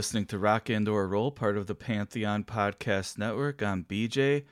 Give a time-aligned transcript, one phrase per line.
[0.00, 3.62] Listening to Rock and or Roll, part of the Pantheon Podcast Network.
[3.62, 4.44] I'm BJ,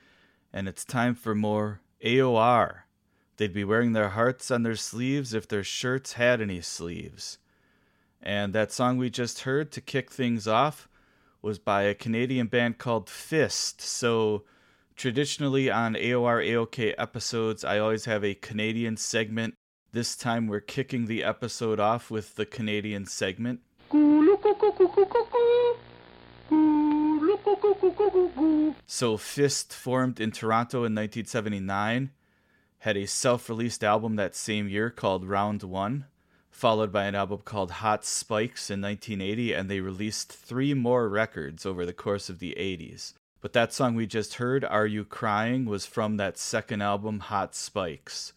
[0.53, 2.81] and it's time for more AOR.
[3.37, 7.39] They'd be wearing their hearts on their sleeves if their shirts had any sleeves.
[8.21, 10.87] And that song we just heard to kick things off
[11.41, 13.81] was by a Canadian band called Fist.
[13.81, 14.43] So,
[14.95, 19.55] traditionally on AOR AOK episodes, I always have a Canadian segment.
[19.93, 23.61] This time we're kicking the episode off with the Canadian segment.
[28.91, 32.09] So Fist formed in Toronto in 1979,
[32.79, 36.05] had a self-released album that same year called Round 1,
[36.49, 41.67] followed by an album called Hot Spikes in 1980 and they released 3 more records
[41.67, 43.13] over the course of the 80s.
[43.41, 47.53] But that song we just heard, Are You Crying, was from that second album Hot
[47.53, 48.33] Spikes.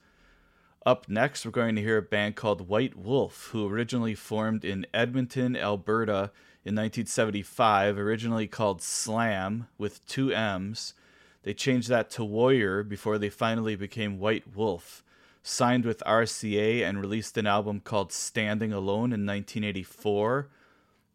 [0.84, 4.84] Up next, we're going to hear a band called White Wolf, who originally formed in
[4.92, 6.30] Edmonton, Alberta
[6.64, 10.94] in 1975, originally called Slam with two M's.
[11.42, 15.02] They changed that to Warrior before they finally became White Wolf.
[15.42, 20.48] Signed with RCA and released an album called Standing Alone in 1984.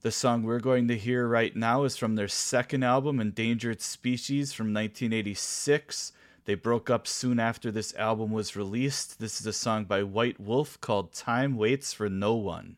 [0.01, 4.51] The song we're going to hear right now is from their second album, Endangered Species,
[4.51, 6.11] from 1986.
[6.43, 9.19] They broke up soon after this album was released.
[9.19, 12.75] This is a song by White Wolf called Time Waits for No One.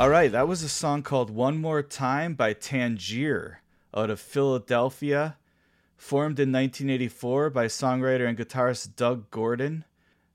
[0.00, 3.60] All right, that was a song called One More Time by Tangier
[3.94, 5.36] out of Philadelphia,
[5.98, 9.84] formed in 1984 by songwriter and guitarist Doug Gordon.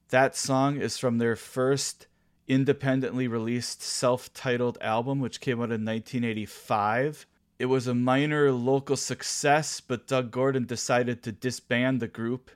[0.10, 2.06] That song is from their first
[2.48, 7.26] independently released self titled album, which came out in 1985.
[7.58, 12.52] It was a minor local success, but Doug Gordon decided to disband the group.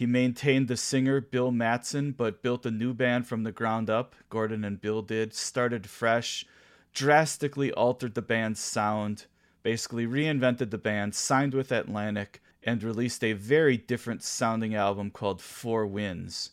[0.00, 4.14] He maintained the singer Bill Matson, but built a new band from the ground up.
[4.30, 6.46] Gordon and Bill did, started fresh,
[6.94, 9.26] drastically altered the band's sound,
[9.62, 15.42] basically reinvented the band, signed with Atlantic, and released a very different sounding album called
[15.42, 16.52] Four Winds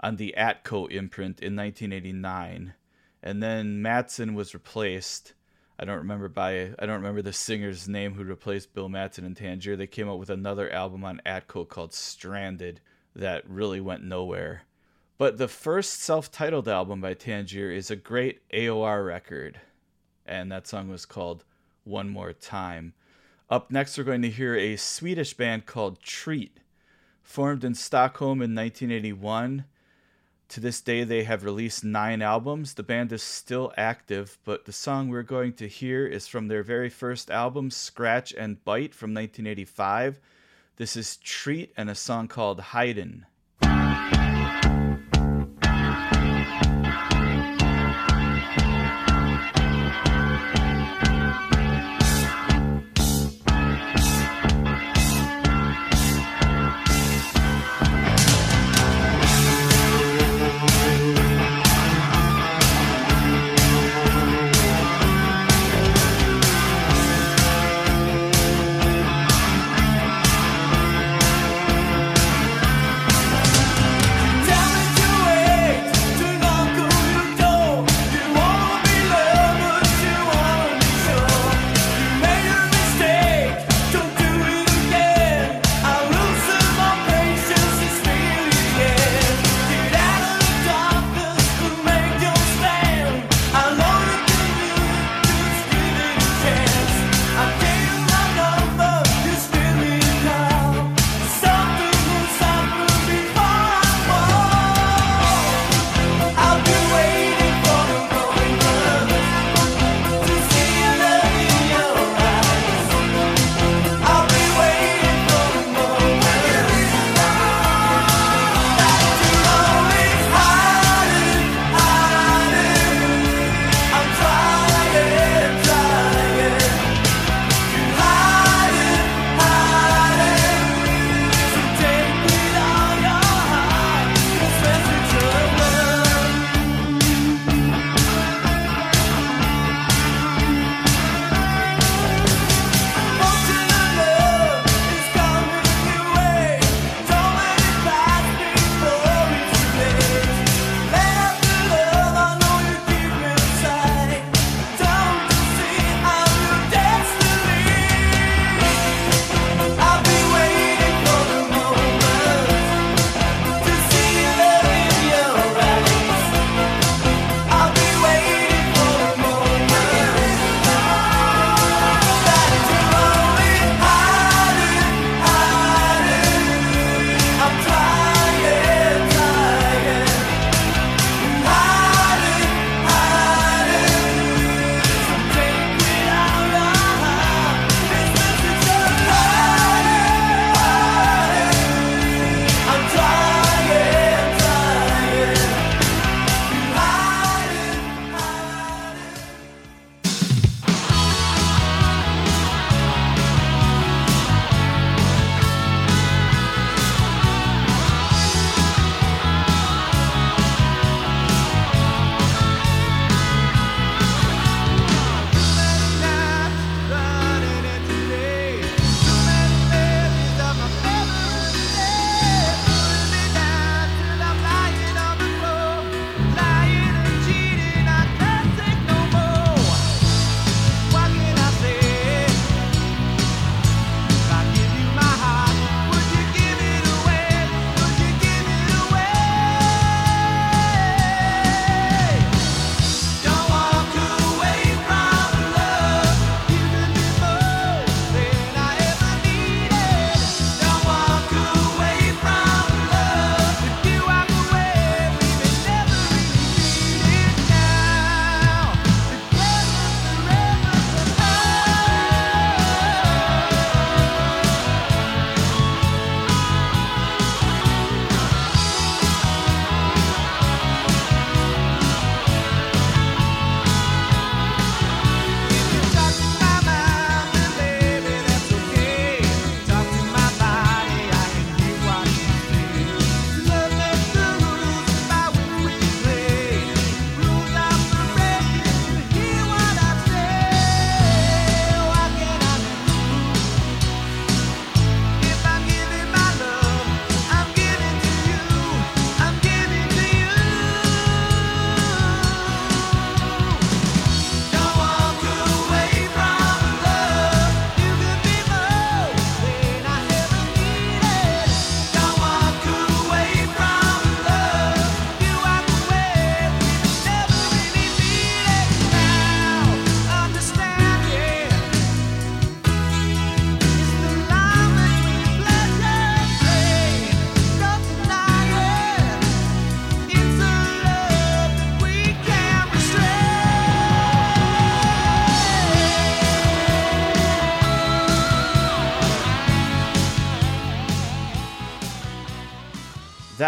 [0.00, 2.72] on the Atco imprint in 1989.
[3.22, 5.34] And then Matson was replaced.
[5.78, 9.34] I don't remember by I don't remember the singer's name who replaced Bill Matson in
[9.36, 9.76] Tangier.
[9.76, 12.80] They came out with another album on Atco called Stranded
[13.14, 14.62] that really went nowhere.
[15.18, 19.60] But the first self-titled album by Tangier is a great AOR record,
[20.26, 21.44] and that song was called
[21.84, 22.94] One More Time.
[23.50, 26.58] Up next, we're going to hear a Swedish band called Treat,
[27.22, 29.64] formed in Stockholm in 1981.
[30.48, 32.74] To this day, they have released nine albums.
[32.74, 36.62] The band is still active, but the song we're going to hear is from their
[36.62, 40.18] very first album, Scratch and Bite, from 1985.
[40.76, 43.26] This is Treat and a song called Hidin'.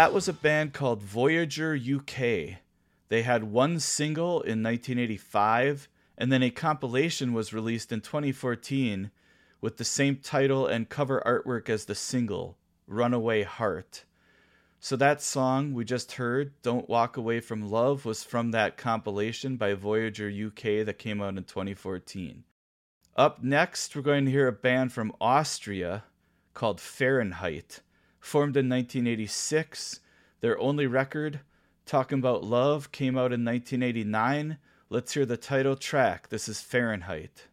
[0.01, 2.57] That was a band called Voyager UK.
[3.09, 9.11] They had one single in 1985, and then a compilation was released in 2014
[9.61, 14.05] with the same title and cover artwork as the single, Runaway Heart.
[14.79, 19.55] So that song we just heard, Don't Walk Away from Love, was from that compilation
[19.55, 22.43] by Voyager UK that came out in 2014.
[23.15, 26.05] Up next, we're going to hear a band from Austria
[26.55, 27.81] called Fahrenheit.
[28.21, 29.99] Formed in 1986,
[30.39, 31.41] their only record,
[31.85, 34.57] Talking About Love, came out in 1989.
[34.89, 36.29] Let's hear the title track.
[36.29, 37.47] This is Fahrenheit.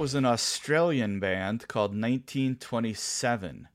[0.00, 3.68] Was an Australian band called 1927,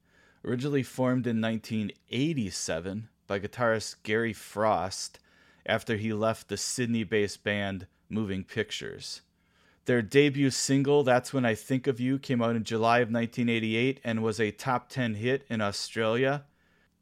[0.44, 5.20] originally formed in 1987 by guitarist Gary Frost
[5.68, 9.22] after he left the Sydney based band Moving Pictures.
[9.86, 14.02] Their debut single, That's When I Think of You, came out in July of 1988
[14.04, 16.46] and was a top 10 hit in Australia.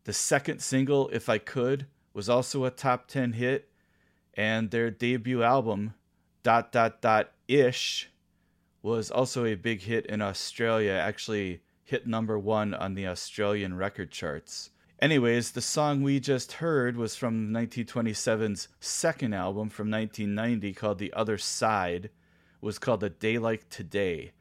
[0.04, 3.70] The second single, If I Could, was also a top 10 hit.
[4.34, 5.94] And their debut album,
[6.44, 8.10] Dot Dot Dot Ish,
[8.84, 14.12] was also a big hit in Australia, actually hit number one on the Australian record
[14.12, 14.70] charts.
[15.02, 21.14] Anyways, the song we just heard was from 1927's second album from 1990 called The
[21.14, 22.06] Other Side.
[22.06, 22.12] It
[22.62, 24.34] was called A Day Like Today.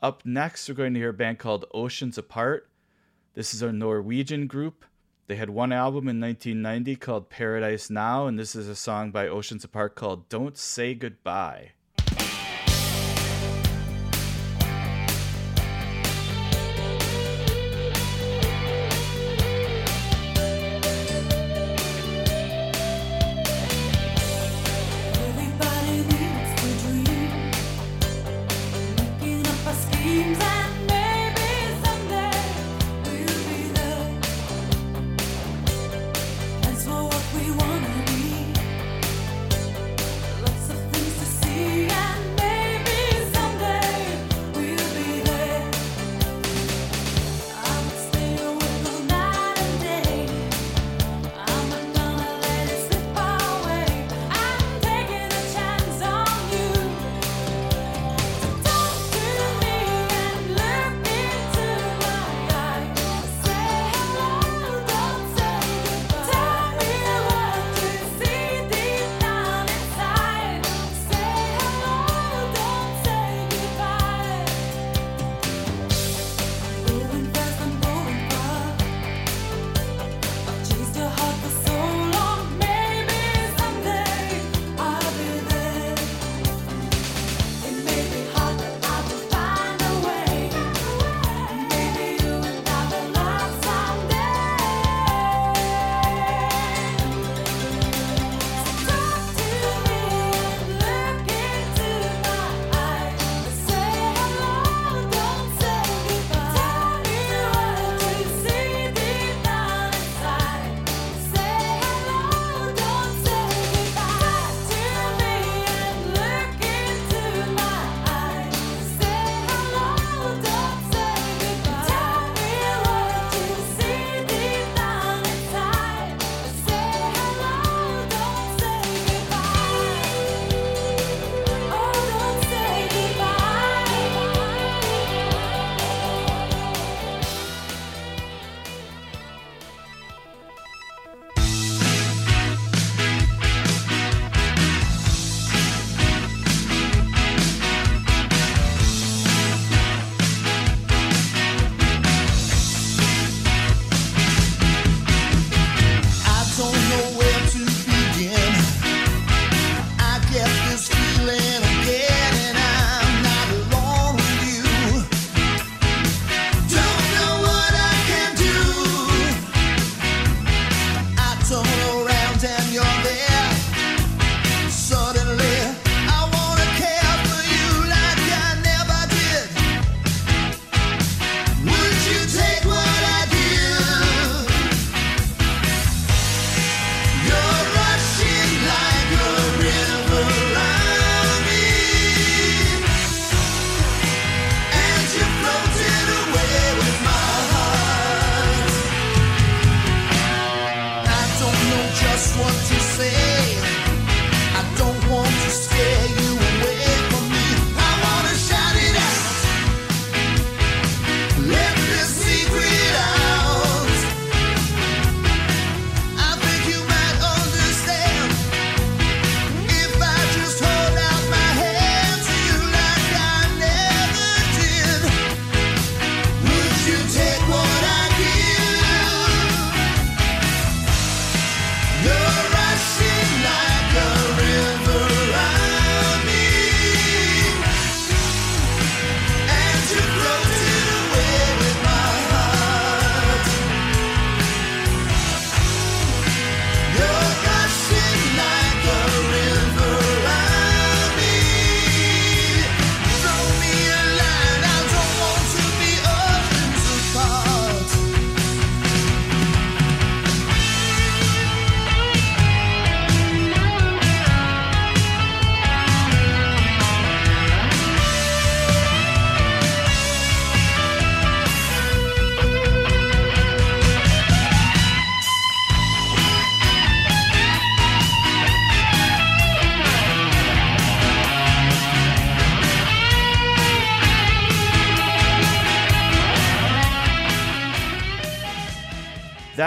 [0.00, 2.70] Up next, we're going to hear a band called Oceans Apart.
[3.34, 4.84] This is a Norwegian group.
[5.26, 9.28] They had one album in 1990 called Paradise Now, and this is a song by
[9.28, 11.72] Oceans Apart called Don't Say Goodbye.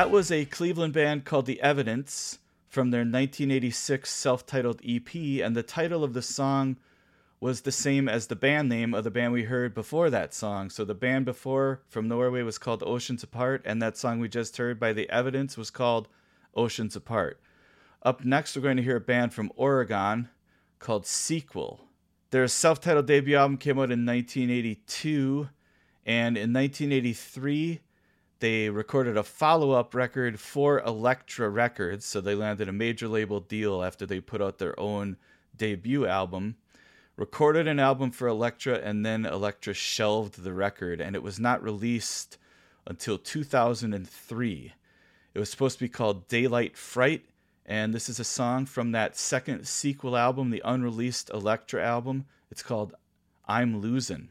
[0.04, 5.56] that was a Cleveland band called The Evidence from their 1986 self titled EP, and
[5.56, 6.76] the title of the song
[7.40, 10.70] was the same as the band name of the band we heard before that song.
[10.70, 14.58] So the band before from Norway was called Oceans Apart, and that song we just
[14.58, 16.10] heard by The Evidence was called
[16.54, 17.40] Oceans Apart.
[18.02, 20.28] Up next, we're going to hear a band from Oregon
[20.80, 21.80] called Sequel.
[22.32, 25.48] Their self titled debut album came out in 1982,
[26.06, 27.80] and in 1983,
[28.44, 32.06] they recorded a follow up record for Elektra Records.
[32.06, 35.16] So they landed a major label deal after they put out their own
[35.56, 36.58] debut album.
[37.16, 41.64] Recorded an album for Elektra, and then Elektra shelved the record, and it was not
[41.64, 42.38] released
[42.86, 44.74] until 2003.
[45.34, 47.24] It was supposed to be called Daylight Fright,
[47.66, 52.26] and this is a song from that second sequel album, the unreleased Elektra album.
[52.52, 52.94] It's called
[53.48, 54.28] I'm Losing.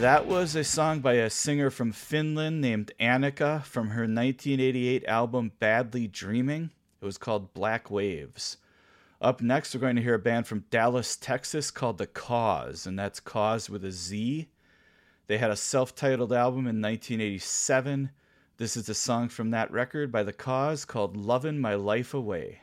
[0.00, 5.50] that was a song by a singer from Finland named Annica from her 1988 album
[5.58, 6.70] Badly Dreaming.
[7.02, 8.58] It was called Black Waves.
[9.20, 12.96] Up next, we're going to hear a band from Dallas, Texas called The Cauze, and
[12.96, 14.48] that's Cause with a Z.
[15.26, 18.10] They had a self titled album in 1987.
[18.56, 22.60] This is a song from that record by The Cauze called Lovin' My Life Away.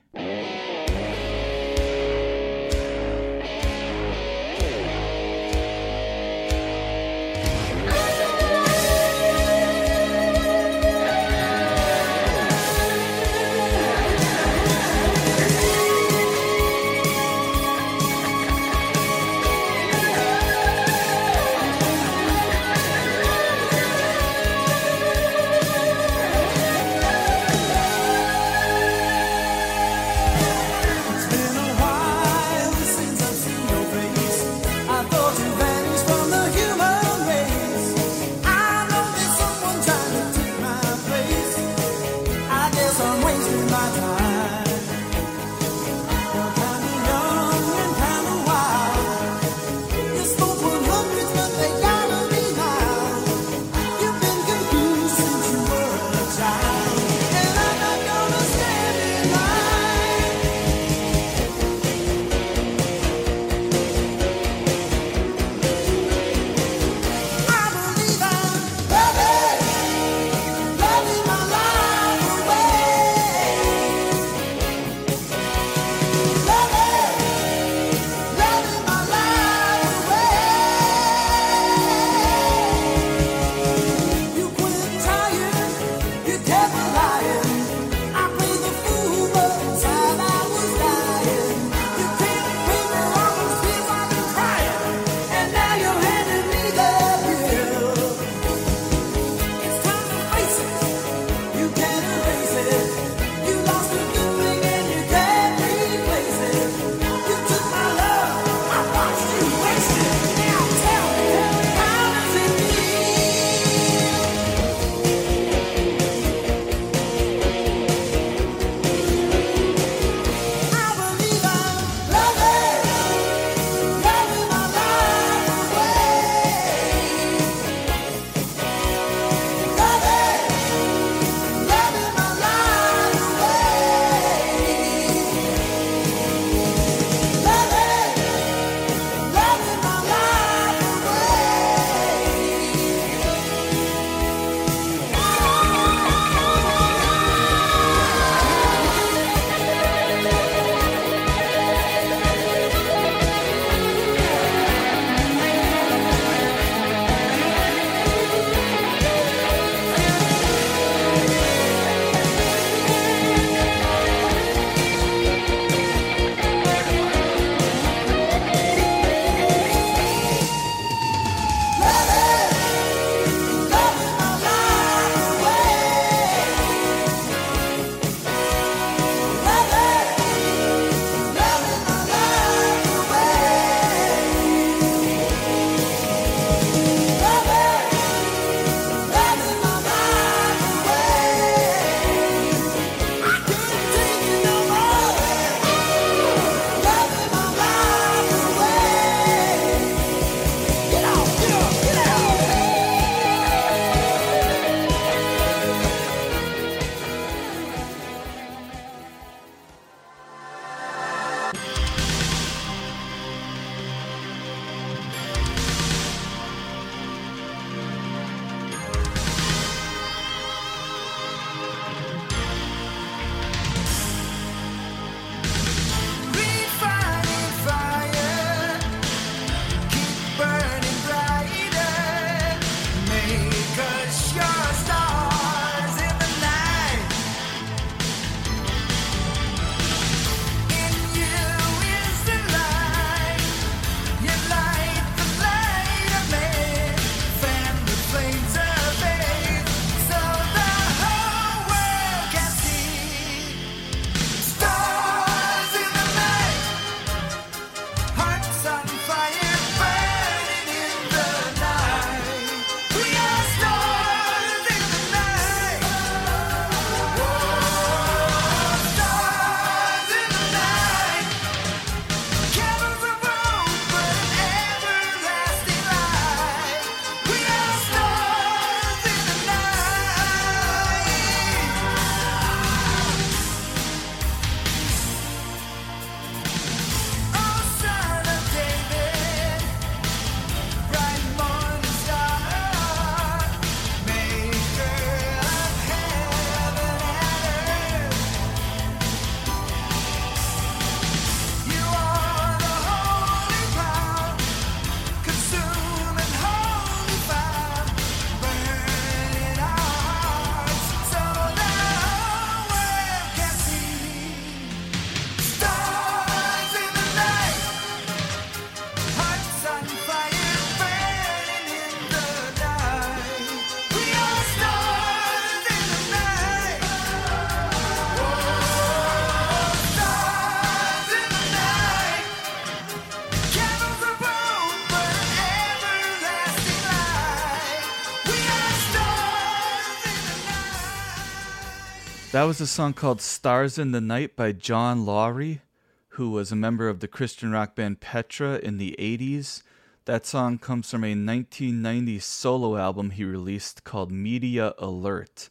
[342.35, 345.61] That was a song called Stars in the Night by John Lawry,
[346.09, 349.63] who was a member of the Christian rock band Petra in the 80s.
[350.03, 355.49] That song comes from a 1990 solo album he released called Media Alert.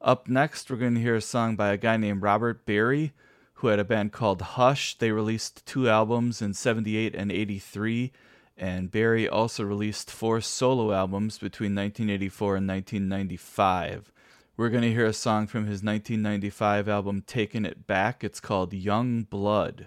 [0.00, 3.12] Up next, we're going to hear a song by a guy named Robert Berry,
[3.56, 4.96] who had a band called Hush.
[4.96, 8.12] They released two albums in 78 and 83,
[8.56, 14.10] and Berry also released four solo albums between 1984 and 1995.
[14.58, 18.24] We're going to hear a song from his 1995 album Taking It Back.
[18.24, 19.86] It's called Young Blood.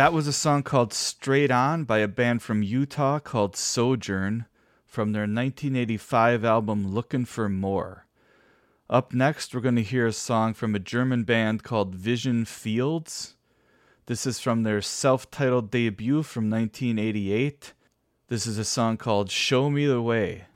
[0.00, 4.46] That was a song called Straight On by a band from Utah called Sojourn
[4.86, 8.06] from their 1985 album Looking for More.
[8.88, 13.36] Up next, we're going to hear a song from a German band called Vision Fields.
[14.06, 17.74] This is from their self titled debut from 1988.
[18.28, 20.46] This is a song called Show Me the Way.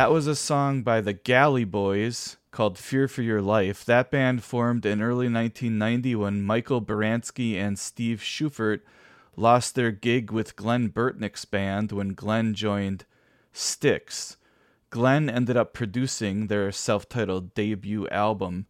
[0.00, 3.84] That was a song by the Galleyboyz called Fear for Your Life.
[3.84, 8.80] That band formed in early 1990 when Michael Baranski and Steve Schufert
[9.36, 13.04] lost their gig with Glenn Burtnik's band when Glenn joined
[13.52, 14.38] Styx.
[14.88, 18.64] Glenn ended up producing their self titled debut album,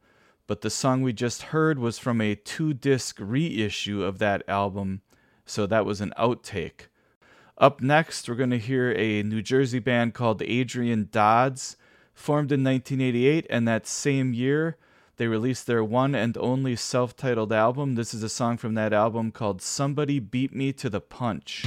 [0.49, 5.03] but the song we just heard was from a two disc reissue of that album,
[5.47, 6.90] so that was an outtake.
[7.61, 11.77] Up next, we're going to hear a New Jersey band called Adrian Dodz,
[12.15, 14.79] formed in 1988, and that same year,
[15.19, 17.97] they released their one and only self titled album.
[17.97, 21.67] This is a song from that album called Somebody Beat Me to the Punch.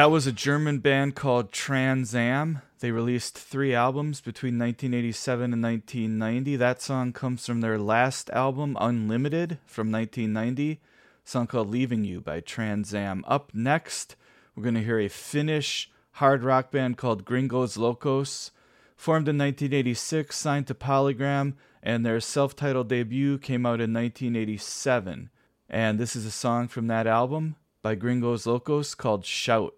[0.00, 2.62] That was a German band called Trans Am.
[2.78, 6.56] They released three albums between 1987 and 1990.
[6.56, 10.72] That song comes from their last album, Unlimited, from 1990.
[10.72, 10.78] A
[11.22, 13.22] song called Leaving You by Trans Am.
[13.28, 14.16] Up next,
[14.56, 18.52] we're going to hear a Finnish hard rock band called Gringos Locos.
[18.96, 25.28] Formed in 1986, signed to Polygram, and their self titled debut came out in 1987.
[25.68, 29.74] And this is a song from that album by Gringos Locos called Shout.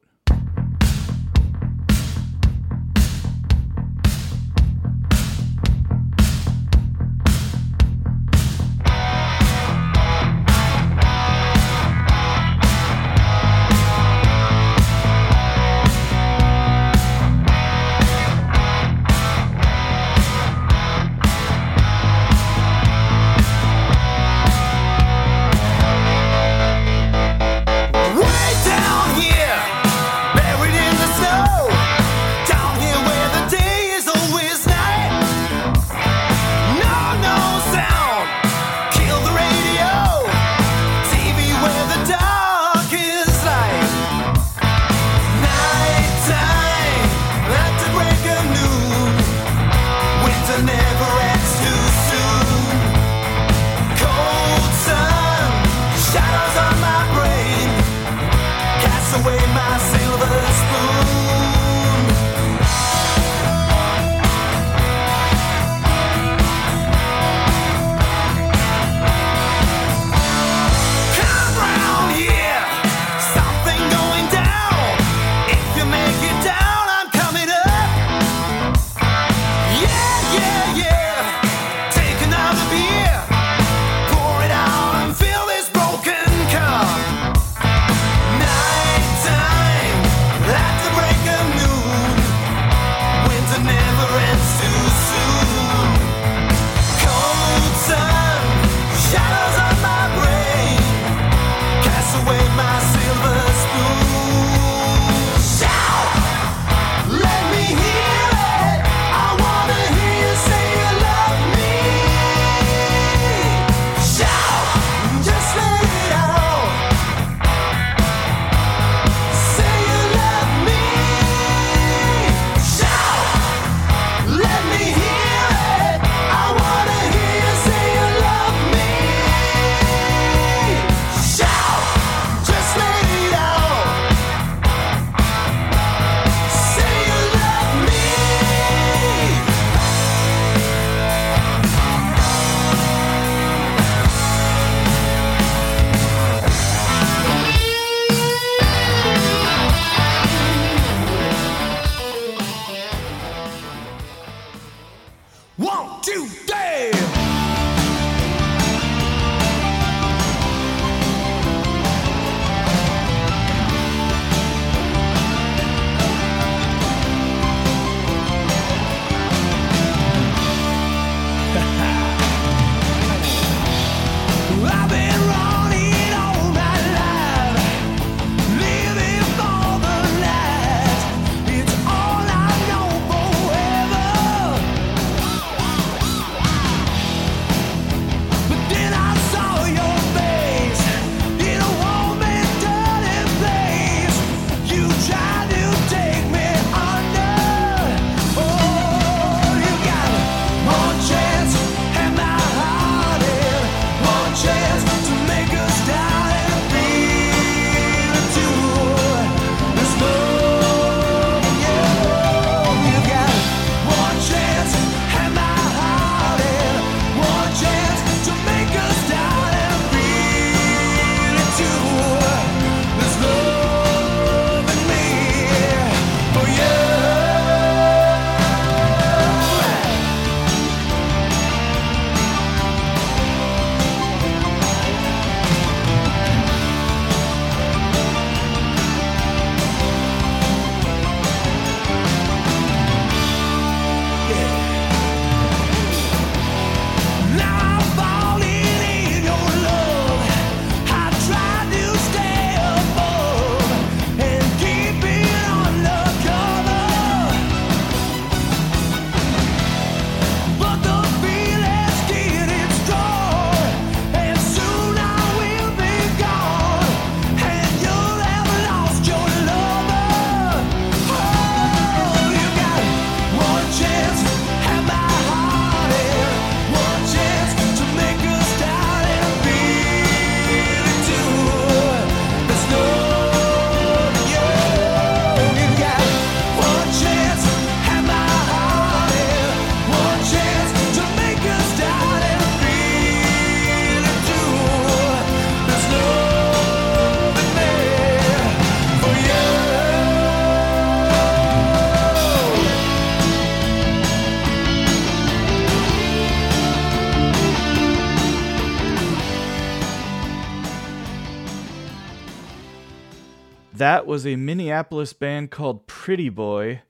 [314.13, 316.83] Was a Minneapolis band called Pretty Boy,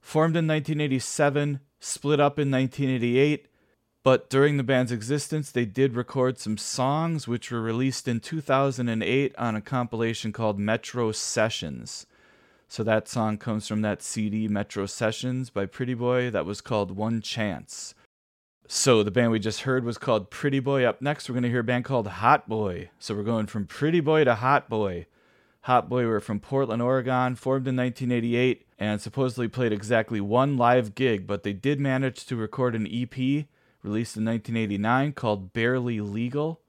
[0.00, 3.48] formed in 1987, split up in 1988.
[4.02, 9.36] But during the band's existence, they did record some songs which were released in 2008
[9.36, 12.06] on a compilation called Metro Sessions.
[12.66, 16.92] So that song comes from that CD, Metro Sessions by Pretty Boy, that was called
[16.96, 17.94] One Chance.
[18.66, 20.84] So the band we just heard was called Pretty Boy.
[20.84, 22.88] Up next, we're going to hear a band called Hot Boy.
[22.98, 25.04] So we're going from Pretty Boy to Hot Boy.
[25.64, 30.94] Hot Boy were from Portland, Oregon, formed in 1988, and supposedly played exactly one live
[30.94, 33.46] gig, but they did manage to record an EP
[33.82, 36.60] released in 1989 called Barely Legal.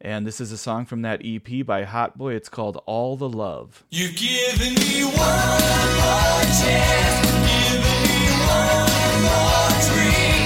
[0.00, 2.34] And this is a song from that EP by Hot Boy.
[2.34, 3.84] It's called All the Love.
[3.90, 10.43] You've given me one more chance, given me one more dream,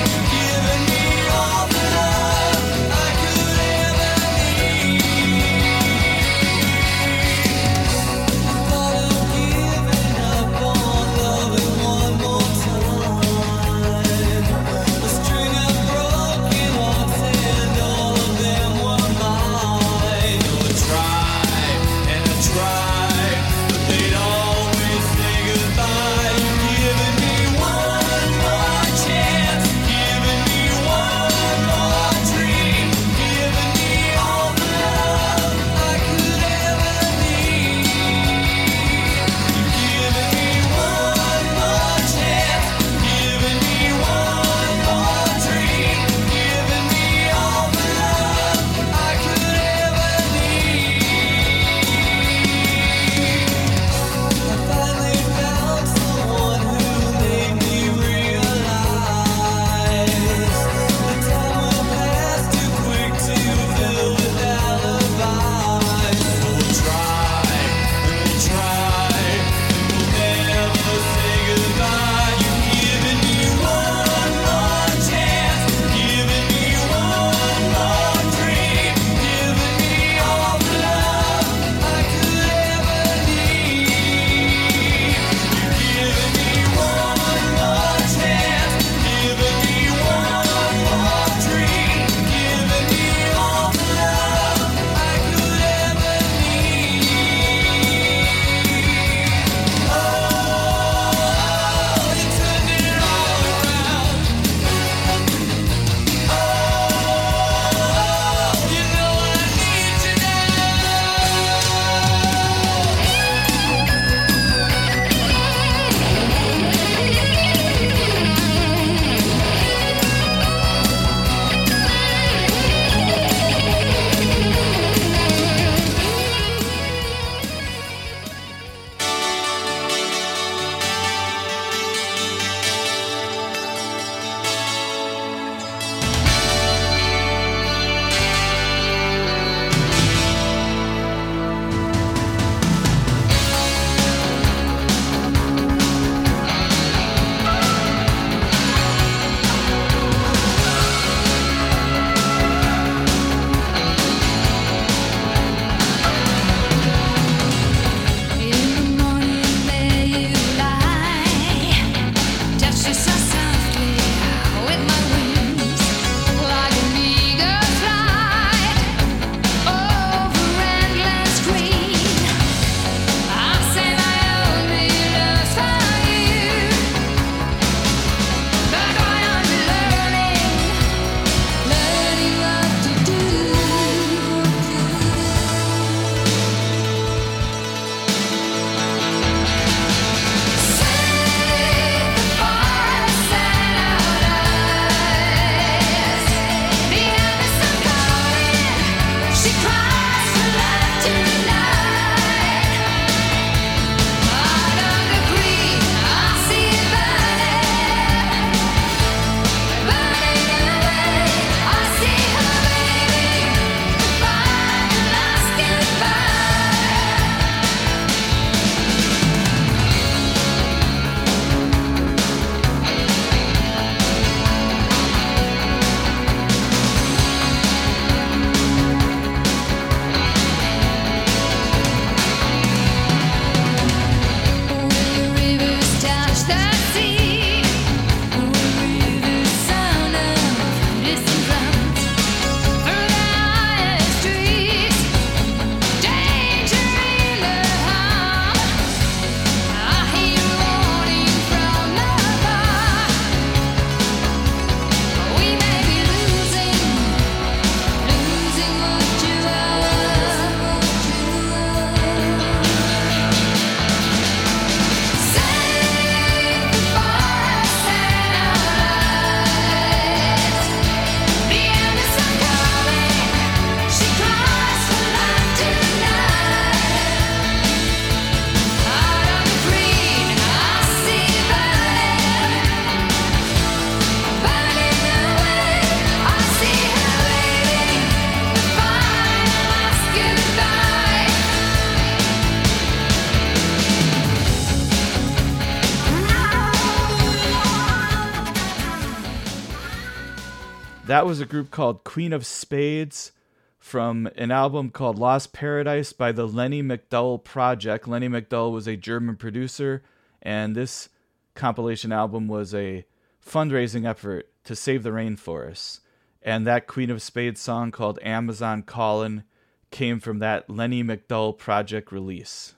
[301.19, 303.33] That was a group called Queen of Spades
[303.77, 308.07] from an album called Lost Paradise by the Lenny MacDowell Project.
[308.07, 310.05] Lenny MacDowell was a German producer,
[310.41, 311.09] and this
[311.57, 313.05] compilation album was a
[313.45, 315.99] fundraising effort to save the rainforests.
[316.41, 319.43] And that Queen of Spades song called Amazon Callin'
[319.91, 322.75] came from that Lenny MacDowell Project release.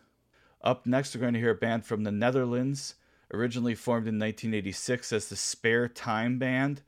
[0.63, 2.95] Up next, we're going to hear a band from the Netherlands,
[3.35, 6.81] originally formed in 1986 as the Spare Time Band,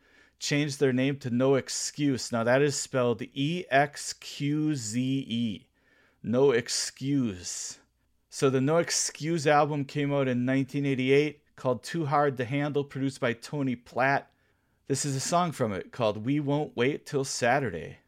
[0.42, 2.32] changed their name to No ExQze.
[2.32, 5.66] Now, that is spelled E X Q Z E.
[6.22, 7.78] No ExQze.
[8.28, 13.20] So, the No ExQze album came out in 1988 called Too Hard to Handle, produced
[13.20, 14.30] by Tony Platt.
[14.88, 17.98] This is a song from it called We Won't Wait Till Saturday.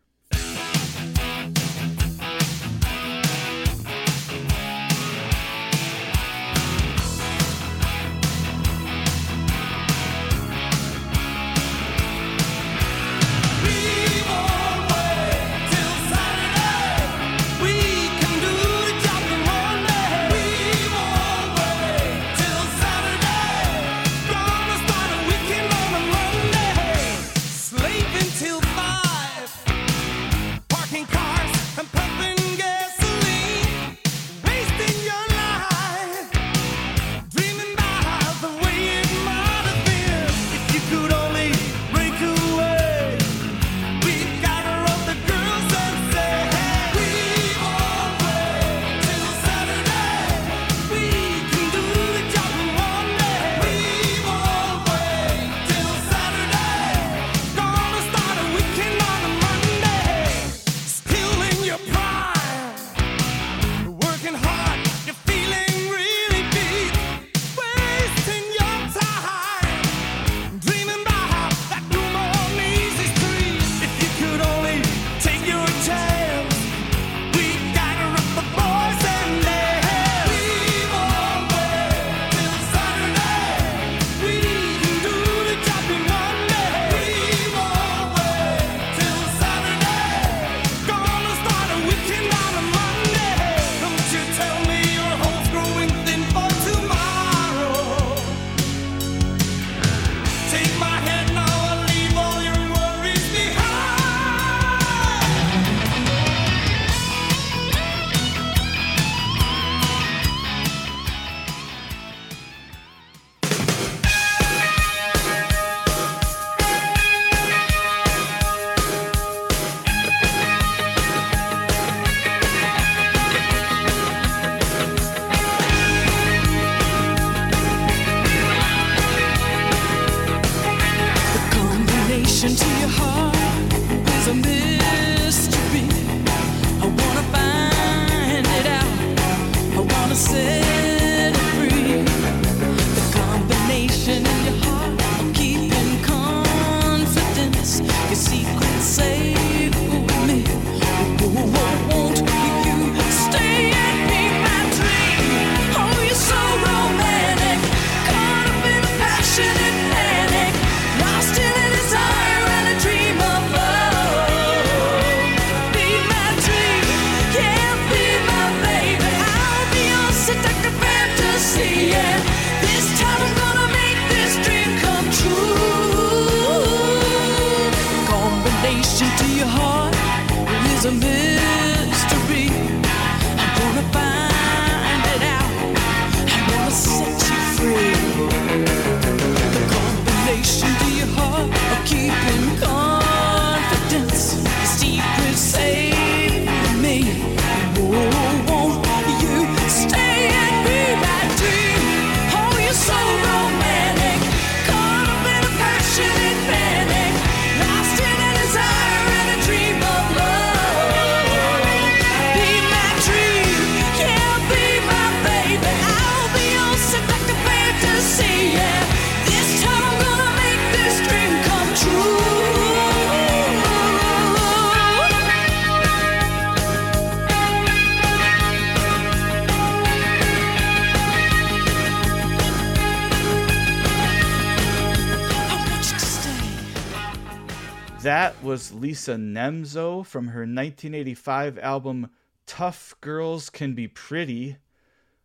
[238.95, 242.11] Lisa Nemzo from her 1985 album
[242.46, 244.58] Tough Girls Can Be Pretty,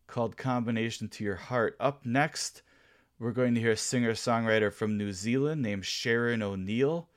[0.08, 1.78] called Combination to Your Heart.
[1.80, 2.64] Up next,
[3.20, 7.10] we're going to hear a singer songwriter from New Zealand named Sharon O'Neill.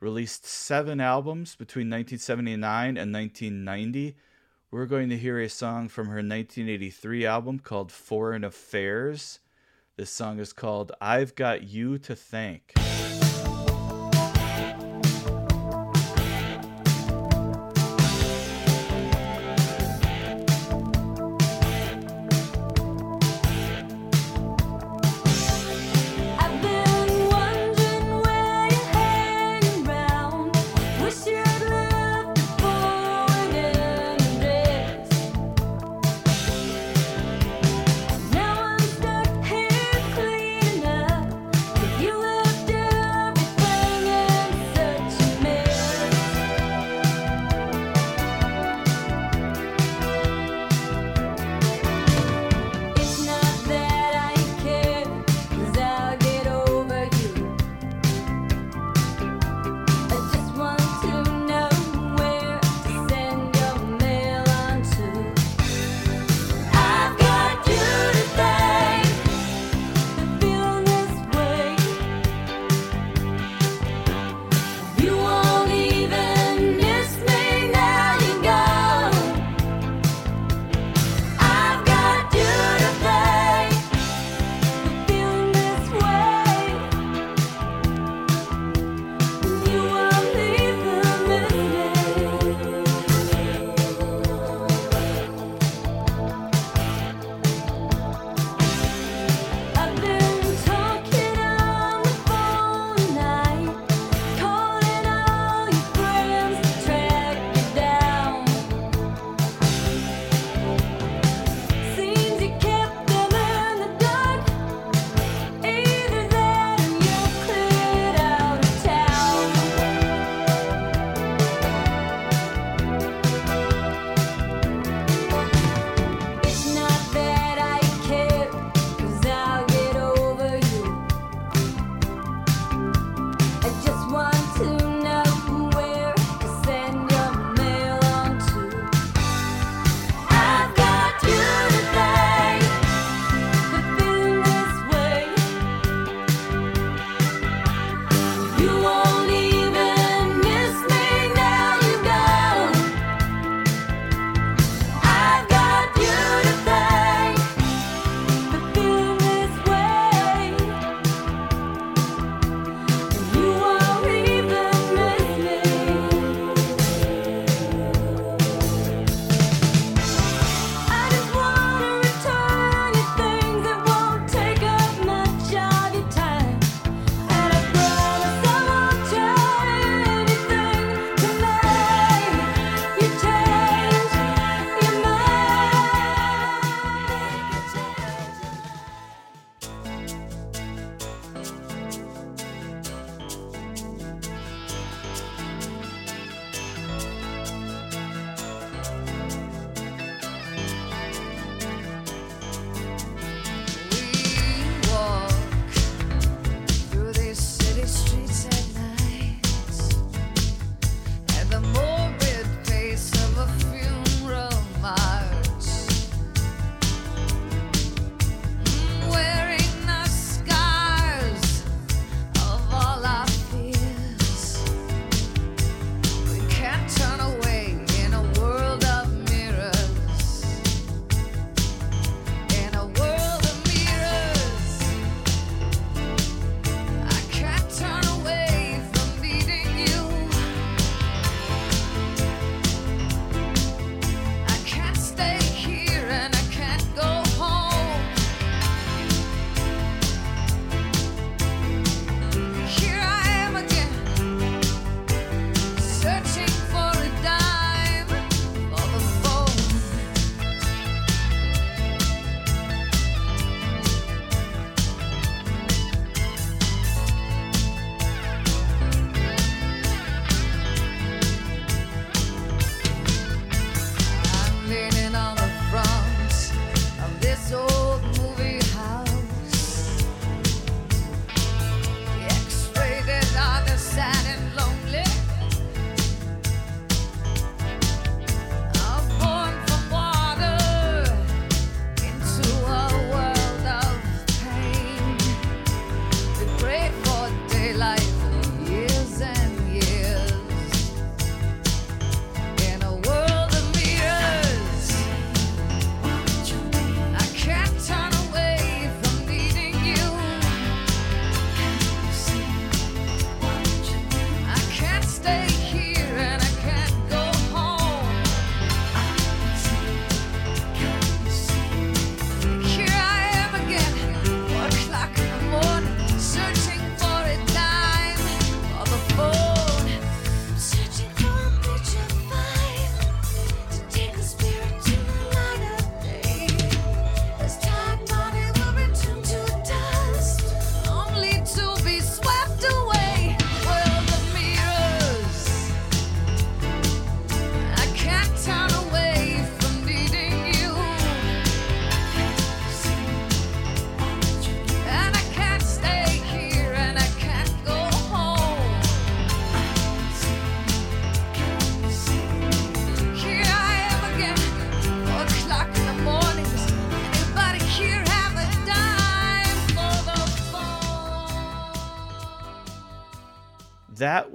[0.00, 4.16] released seven albums between 1979 and 1990.
[4.70, 9.40] We're going to hear a song from her 1983 album called Foreign Affairs.
[9.98, 12.72] This song is called I've Got You to Thank.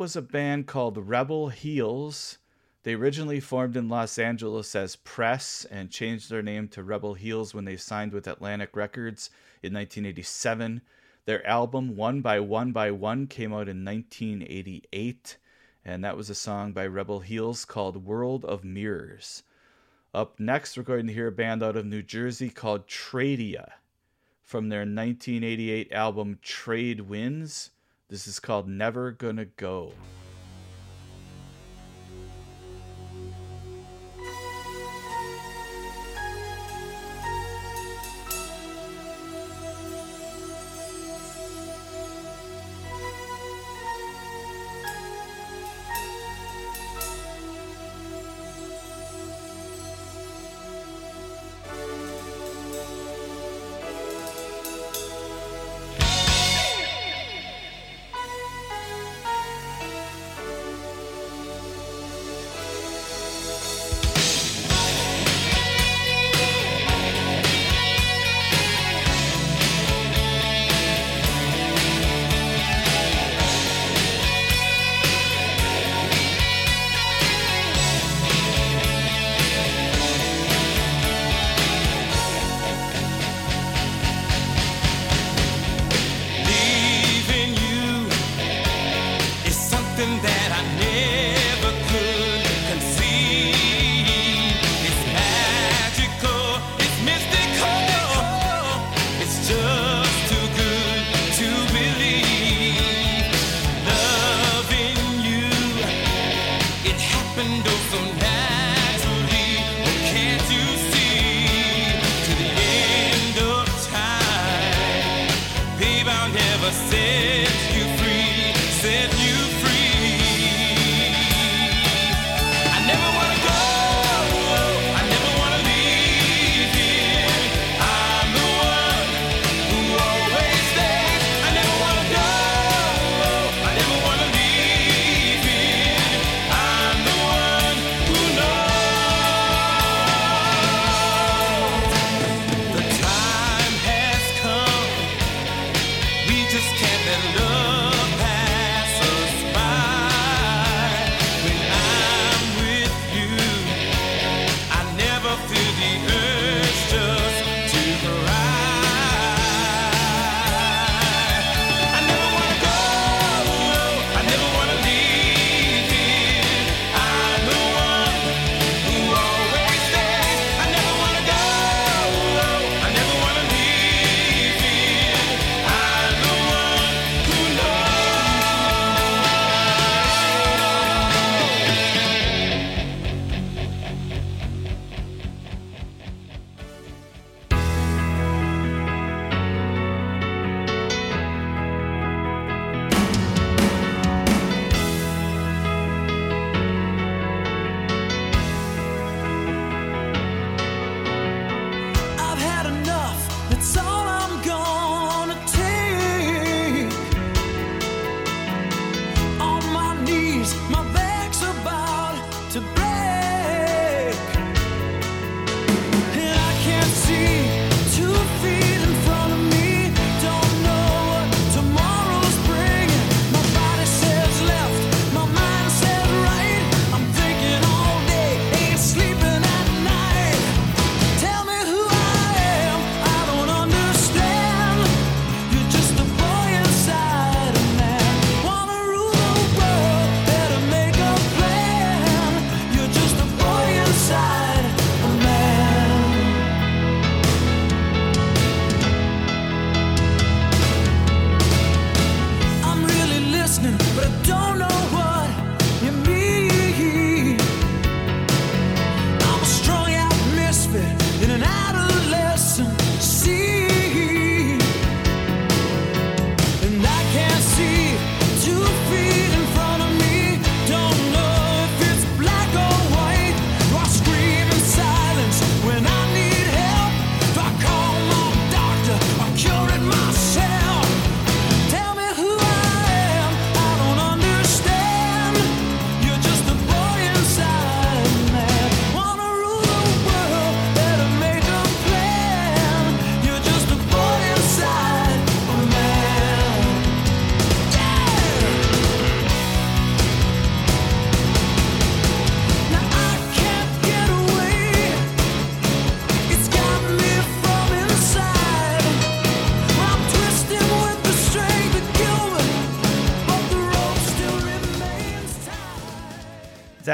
[0.04, 2.38] Was a band called Rebel Heels.
[2.84, 7.54] They originally formed in Los Angeles as Press and changed their name to Rebel Heels
[7.54, 9.30] when they signed with Atlantic Records
[9.62, 10.82] in 1987.
[11.24, 15.38] Their album One by One by One came out in 1988,
[15.86, 19.44] and that was a song by Rebel Heels called World of Mirrors.
[20.14, 23.72] Up next, we're going to hear a band out of New Jersey called Tradia
[24.42, 27.70] from their 1988 album Trade Winds.
[28.14, 29.91] This is called Never Gonna Go.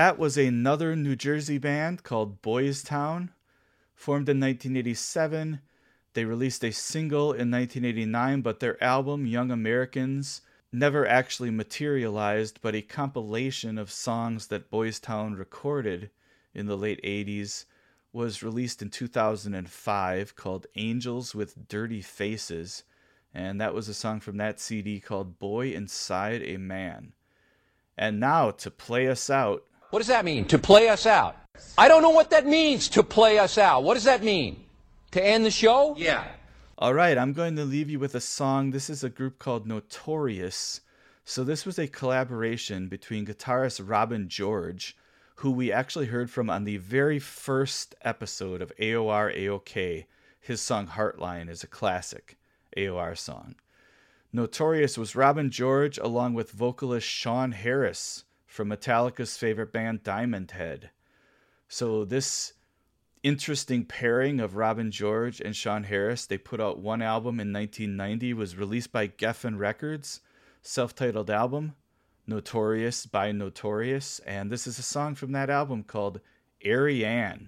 [0.10, 3.30] That was another New Jersey band called Boystown,
[3.94, 5.62] formed in 1987.
[6.14, 10.42] They released a single in 1989, but their album, Young Americans,
[10.72, 16.10] never actually materialized, but a compilation of songs that Boystown recorded
[16.56, 17.66] in the late 80s
[18.12, 22.84] was released in 2005 called Angels with Dirty Faces.
[23.32, 27.14] And that was a song from that CD called Boy Inside a Man.
[27.96, 30.46] And now to play us out, What does that mean?
[30.46, 31.36] To play us out?
[31.76, 33.84] I don't know what that means, to play us out.
[33.84, 34.64] What does that mean?
[35.12, 35.96] To end the show?
[35.98, 36.26] Yeah.
[36.78, 38.70] All right, I'm going to leave you with a song.
[38.70, 40.82] This is a group called Notorious.
[41.26, 44.96] So, this was a collaboration between guitarist Robin George,
[45.38, 50.06] who we actually heard from on the very first episode of AOR AOK.
[50.40, 52.38] His song Heartline is a classic
[52.78, 53.56] AOR song.
[54.32, 60.90] Notorious was Robin George along with vocalist Sean Harris from Metallica's favorite band Diamond Head.
[61.68, 62.54] So, this
[63.22, 66.26] interesting pairing of Robin George and Sean Harris.
[66.26, 70.22] They put out one album in 1990, was released by Geffen Records,
[70.62, 71.76] self-titled album,
[72.26, 76.22] Notorious by Notorious, and this is a song from that album called
[76.66, 77.48] Arianne.